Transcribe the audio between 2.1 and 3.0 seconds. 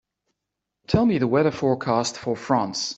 for France